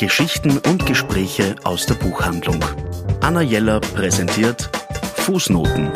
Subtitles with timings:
[0.00, 2.64] Geschichten und Gespräche aus der Buchhandlung.
[3.20, 4.74] Anna Jeller präsentiert
[5.16, 5.92] Fußnoten.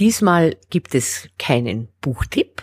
[0.00, 2.60] Diesmal gibt es keinen Buchtipp.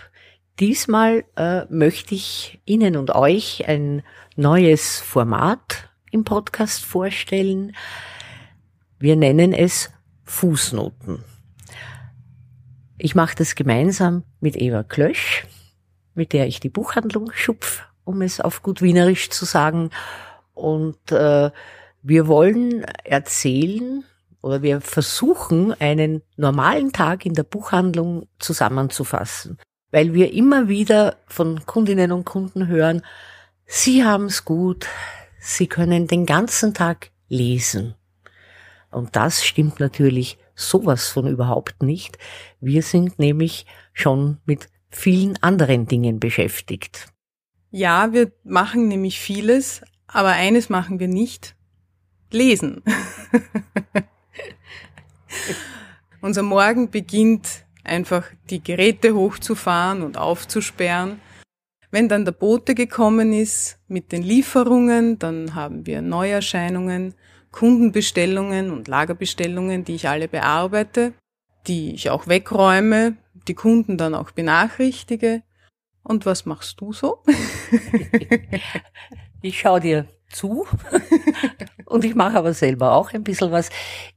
[0.59, 4.03] Diesmal äh, möchte ich Ihnen und euch ein
[4.35, 7.77] neues Format im Podcast vorstellen.
[8.97, 9.89] Wir nennen es
[10.25, 11.23] Fußnoten.
[12.97, 15.45] Ich mache das gemeinsam mit Eva Klösch,
[16.13, 19.91] mit der ich die Buchhandlung schupf, um es auf gut Wienerisch zu sagen.
[20.55, 21.51] Und äh,
[22.01, 24.03] wir wollen erzählen
[24.41, 29.59] oder wir versuchen, einen normalen Tag in der Buchhandlung zusammenzufassen,
[29.91, 33.03] weil wir immer wieder von Kundinnen und Kunden hören,
[33.67, 34.87] sie haben es gut,
[35.39, 37.93] sie können den ganzen Tag lesen.
[38.89, 42.17] Und das stimmt natürlich sowas von überhaupt nicht.
[42.59, 47.07] Wir sind nämlich schon mit vielen anderen Dingen beschäftigt.
[47.71, 51.55] Ja, wir machen nämlich vieles, aber eines machen wir nicht.
[52.31, 52.83] Lesen.
[56.21, 61.19] Unser Morgen beginnt einfach die Geräte hochzufahren und aufzusperren.
[61.91, 67.15] Wenn dann der Bote gekommen ist mit den Lieferungen, dann haben wir Neuerscheinungen,
[67.51, 71.13] Kundenbestellungen und Lagerbestellungen, die ich alle bearbeite,
[71.67, 73.17] die ich auch wegräume,
[73.47, 75.41] die Kunden dann auch benachrichtige.
[76.09, 77.21] Und was machst du so?
[79.43, 80.65] ich schaue dir zu
[81.85, 83.69] und ich mache aber selber auch ein bisschen was.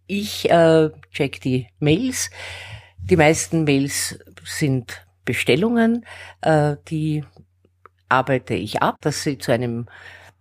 [0.07, 2.31] Ich äh, check die Mails.
[2.97, 6.07] Die meisten Mails sind Bestellungen,
[6.41, 7.25] äh, die
[8.09, 9.87] arbeite ich ab, dass sie zu einem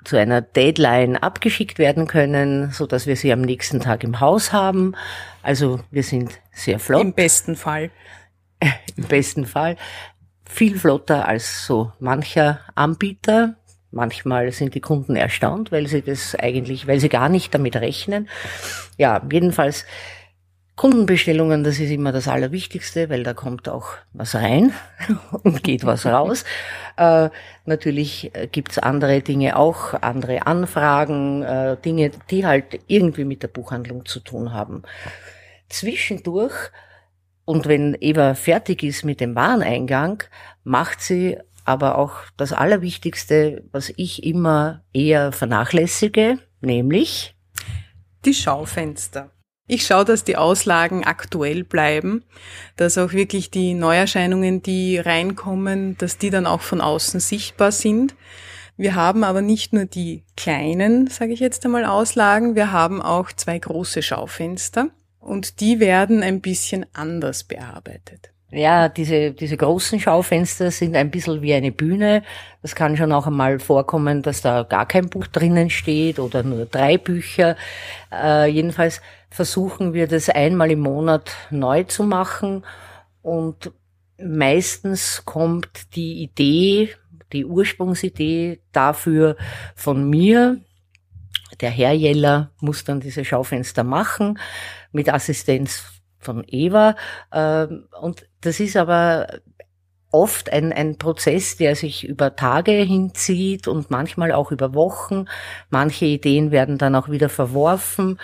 [0.06, 4.54] zu einer Deadline abgeschickt werden können, so dass wir sie am nächsten Tag im Haus
[4.54, 4.96] haben.
[5.44, 7.02] Also wir sind sehr flott.
[7.02, 7.92] Im besten Fall.
[8.96, 9.76] Im besten Fall.
[10.54, 13.56] Viel flotter als so mancher Anbieter.
[13.90, 18.28] Manchmal sind die Kunden erstaunt, weil sie das eigentlich, weil sie gar nicht damit rechnen.
[18.98, 19.86] Ja, jedenfalls
[20.76, 24.74] Kundenbestellungen, das ist immer das Allerwichtigste, weil da kommt auch was rein
[25.44, 26.44] und geht was raus.
[26.98, 27.30] Äh,
[27.66, 33.48] natürlich äh, gibt's andere Dinge auch, andere Anfragen, äh, Dinge, die halt irgendwie mit der
[33.48, 34.84] Buchhandlung zu tun haben.
[35.70, 36.72] Zwischendurch,
[37.52, 40.24] und wenn Eva fertig ist mit dem Wareneingang,
[40.64, 47.36] macht sie aber auch das Allerwichtigste, was ich immer eher vernachlässige, nämlich
[48.24, 49.32] die Schaufenster.
[49.68, 52.24] Ich schaue, dass die Auslagen aktuell bleiben,
[52.78, 58.16] dass auch wirklich die Neuerscheinungen, die reinkommen, dass die dann auch von außen sichtbar sind.
[58.78, 63.30] Wir haben aber nicht nur die kleinen, sage ich jetzt einmal, Auslagen, wir haben auch
[63.34, 64.90] zwei große Schaufenster
[65.22, 68.32] und die werden ein bisschen anders bearbeitet.
[68.54, 72.22] Ja, diese, diese großen Schaufenster sind ein bisschen wie eine Bühne.
[72.62, 76.66] Das kann schon auch einmal vorkommen, dass da gar kein Buch drinnen steht oder nur
[76.66, 77.56] drei Bücher.
[78.12, 82.66] Äh, jedenfalls versuchen wir das einmal im Monat neu zu machen
[83.22, 83.72] und
[84.22, 86.90] meistens kommt die Idee,
[87.32, 89.38] die Ursprungsidee dafür
[89.76, 90.60] von mir.
[91.60, 94.40] Der Herr Jeller muss dann diese Schaufenster machen
[94.92, 95.84] mit Assistenz
[96.20, 96.96] von Eva.
[97.32, 99.28] Ähm, und das ist aber
[100.12, 105.26] oft ein, ein Prozess, der sich über Tage hinzieht und manchmal auch über Wochen.
[105.70, 108.20] Manche Ideen werden dann auch wieder verworfen.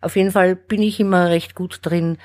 [0.00, 2.18] Auf jeden Fall bin ich immer recht gut drin,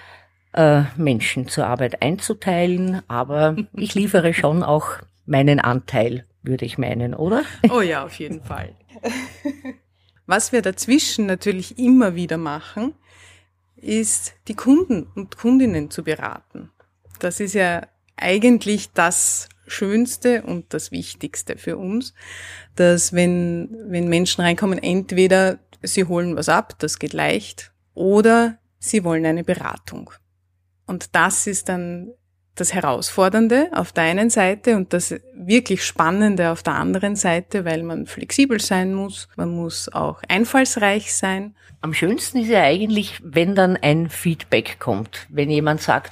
[0.53, 4.87] äh, Menschen zur Arbeit einzuteilen, aber ich liefere schon auch
[5.25, 7.43] meinen Anteil, würde ich meinen, oder?
[7.71, 8.75] Oh ja, auf jeden Fall.
[10.25, 12.93] Was wir dazwischen natürlich immer wieder machen,
[13.75, 16.71] ist die Kunden und Kundinnen zu beraten.
[17.19, 17.85] Das ist ja
[18.15, 22.13] eigentlich das Schönste und das Wichtigste für uns,
[22.75, 29.03] dass wenn, wenn Menschen reinkommen, entweder sie holen was ab, das geht leicht, oder sie
[29.03, 30.11] wollen eine Beratung.
[30.85, 32.11] Und das ist dann
[32.55, 37.81] das Herausfordernde auf der einen Seite und das wirklich Spannende auf der anderen Seite, weil
[37.81, 41.55] man flexibel sein muss, man muss auch einfallsreich sein.
[41.81, 46.11] Am schönsten ist ja eigentlich, wenn dann ein Feedback kommt, wenn jemand sagt,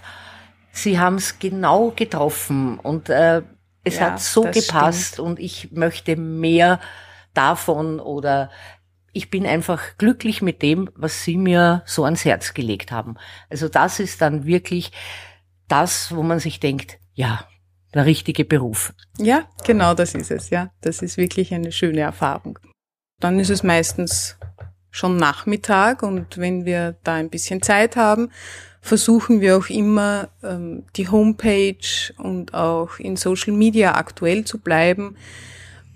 [0.73, 3.41] Sie haben es genau getroffen und äh,
[3.83, 5.27] es ja, hat so gepasst stimmt.
[5.27, 6.79] und ich möchte mehr
[7.33, 8.49] davon oder
[9.13, 13.15] ich bin einfach glücklich mit dem, was Sie mir so ans Herz gelegt haben.
[13.49, 14.91] Also das ist dann wirklich
[15.71, 17.45] das, wo man sich denkt, ja,
[17.93, 18.93] der richtige Beruf.
[19.17, 20.71] Ja, genau das ist es, ja.
[20.81, 22.59] Das ist wirklich eine schöne Erfahrung.
[23.19, 24.37] Dann ist es meistens
[24.89, 28.29] schon Nachmittag und wenn wir da ein bisschen Zeit haben,
[28.81, 35.15] versuchen wir auch immer, ähm, die Homepage und auch in Social Media aktuell zu bleiben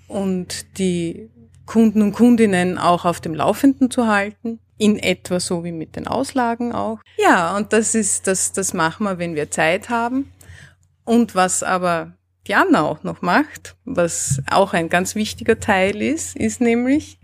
[0.07, 1.30] und die
[1.66, 4.60] Kunden und Kundinnen auch auf dem Laufenden zu halten.
[4.77, 7.00] In etwa so wie mit den Auslagen auch.
[7.18, 10.31] Ja, und das ist, das, das machen wir, wenn wir Zeit haben.
[11.06, 12.13] Und was aber
[12.48, 17.19] Diana auch noch macht, was auch ein ganz wichtiger Teil ist, ist nämlich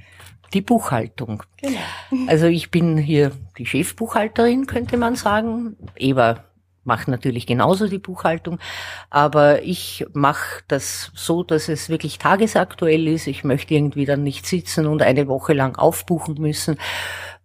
[0.53, 1.43] die Buchhaltung.
[1.61, 2.27] Genau.
[2.27, 5.77] Also ich bin hier die Chefbuchhalterin, könnte man sagen.
[5.95, 6.43] Eva
[6.83, 8.57] macht natürlich genauso die Buchhaltung,
[9.09, 13.27] aber ich mache das so, dass es wirklich tagesaktuell ist.
[13.27, 16.77] Ich möchte irgendwie dann nicht sitzen und eine Woche lang aufbuchen müssen.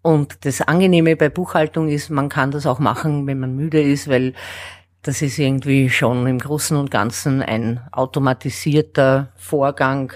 [0.06, 4.06] Und das Angenehme bei Buchhaltung ist, man kann das auch machen, wenn man müde ist,
[4.06, 4.34] weil
[5.02, 10.12] das ist irgendwie schon im Großen und Ganzen ein automatisierter Vorgang,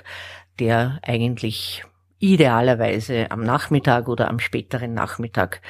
[0.60, 1.82] der eigentlich
[2.20, 5.60] idealerweise am Nachmittag oder am späteren Nachmittag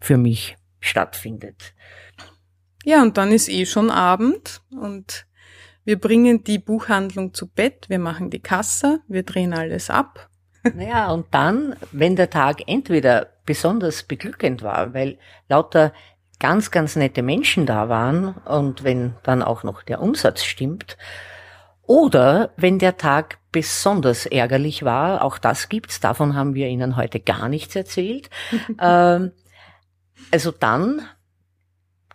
[0.00, 1.74] für mich stattfindet.
[2.86, 5.26] Ja, und dann ist eh schon Abend und
[5.84, 10.27] wir bringen die Buchhandlung zu Bett, wir machen die Kasse, wir drehen alles ab.
[10.74, 15.18] Naja, und dann, wenn der Tag entweder besonders beglückend war, weil
[15.48, 15.92] lauter
[16.40, 20.96] ganz, ganz nette Menschen da waren und wenn dann auch noch der Umsatz stimmt,
[21.82, 27.18] oder wenn der Tag besonders ärgerlich war, auch das gibt's, davon haben wir Ihnen heute
[27.18, 28.28] gar nichts erzählt.
[28.80, 29.32] ähm,
[30.30, 31.00] also dann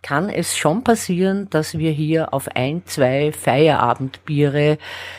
[0.04, 4.76] kann es schon passieren, dass wir hier auf ein, zwei Feierabendbiere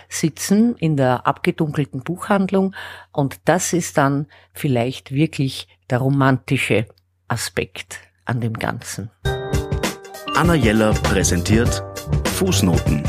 [0.08, 2.76] sitzen in der abgedunkelten Buchhandlung
[3.12, 6.86] und das ist dann vielleicht wirklich der romantische
[7.28, 9.10] Aspekt an dem Ganzen.
[10.36, 11.84] Anna Jeller präsentiert
[12.36, 13.04] Fußnoten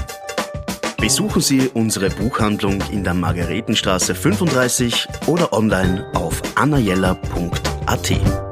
[0.99, 8.46] Besuchen Sie unsere Buchhandlung in der Margaretenstraße 35 oder online auf annajeller.at.